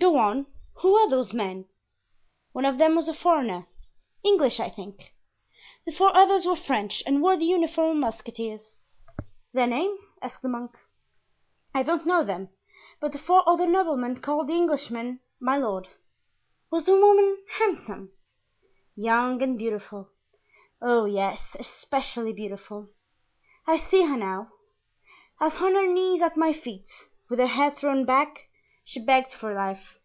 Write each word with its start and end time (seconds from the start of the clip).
"Go 0.00 0.18
on; 0.18 0.46
who 0.74 0.92
were 0.92 1.08
those 1.08 1.32
men?" 1.32 1.64
"One 2.52 2.66
of 2.66 2.76
them 2.76 2.94
was 2.94 3.08
a 3.08 3.14
foreigner, 3.14 3.66
English, 4.22 4.60
I 4.60 4.68
think. 4.68 5.14
The 5.86 5.92
four 5.92 6.14
others 6.14 6.44
were 6.44 6.56
French 6.56 7.02
and 7.06 7.22
wore 7.22 7.38
the 7.38 7.46
uniform 7.46 7.88
of 7.96 8.00
musketeers." 8.02 8.76
"Their 9.54 9.66
names?" 9.66 9.98
asked 10.20 10.42
the 10.42 10.50
monk. 10.50 10.72
"I 11.74 11.82
don't 11.84 12.04
know 12.04 12.22
them, 12.22 12.50
but 13.00 13.12
the 13.12 13.18
four 13.18 13.48
other 13.48 13.66
noblemen 13.66 14.20
called 14.20 14.48
the 14.48 14.52
Englishman 14.52 15.20
'my 15.40 15.56
lord.'" 15.56 15.88
"Was 16.70 16.84
the 16.84 17.00
woman 17.00 17.42
handsome?" 17.58 18.12
"Young 18.94 19.40
and 19.40 19.56
beautiful. 19.56 20.10
Oh, 20.82 21.06
yes, 21.06 21.56
especially 21.58 22.34
beautiful. 22.34 22.90
I 23.66 23.78
see 23.78 24.04
her 24.04 24.18
now, 24.18 24.52
as 25.40 25.56
on 25.62 25.74
her 25.76 25.86
knees 25.90 26.20
at 26.20 26.36
my 26.36 26.52
feet, 26.52 26.90
with 27.30 27.38
her 27.38 27.46
head 27.46 27.78
thrown 27.78 28.04
back, 28.04 28.50
she 28.86 29.00
begged 29.02 29.32
for 29.32 29.54
life. 29.54 29.98